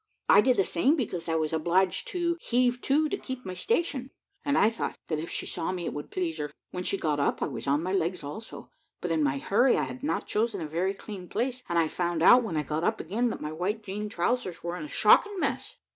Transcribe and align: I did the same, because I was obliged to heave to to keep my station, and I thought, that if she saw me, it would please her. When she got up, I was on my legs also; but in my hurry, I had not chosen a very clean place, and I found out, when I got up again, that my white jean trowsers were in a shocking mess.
I 0.27 0.41
did 0.41 0.57
the 0.57 0.65
same, 0.65 0.95
because 0.95 1.29
I 1.29 1.35
was 1.35 1.53
obliged 1.53 2.07
to 2.07 2.35
heave 2.41 2.81
to 2.81 3.07
to 3.07 3.17
keep 3.17 3.45
my 3.45 3.53
station, 3.53 4.09
and 4.43 4.57
I 4.57 4.71
thought, 4.71 4.97
that 5.09 5.19
if 5.19 5.29
she 5.29 5.45
saw 5.45 5.71
me, 5.71 5.85
it 5.85 5.93
would 5.93 6.09
please 6.09 6.39
her. 6.39 6.51
When 6.71 6.83
she 6.83 6.97
got 6.97 7.19
up, 7.19 7.43
I 7.43 7.45
was 7.45 7.67
on 7.67 7.83
my 7.83 7.91
legs 7.91 8.23
also; 8.23 8.71
but 8.99 9.11
in 9.11 9.21
my 9.21 9.37
hurry, 9.37 9.77
I 9.77 9.83
had 9.83 10.01
not 10.01 10.25
chosen 10.25 10.59
a 10.59 10.65
very 10.67 10.95
clean 10.95 11.29
place, 11.29 11.61
and 11.69 11.77
I 11.77 11.87
found 11.87 12.23
out, 12.23 12.41
when 12.41 12.57
I 12.57 12.63
got 12.63 12.83
up 12.83 12.99
again, 12.99 13.29
that 13.29 13.41
my 13.41 13.51
white 13.51 13.83
jean 13.83 14.09
trowsers 14.09 14.63
were 14.63 14.75
in 14.75 14.85
a 14.85 14.89
shocking 14.89 15.39
mess. 15.39 15.75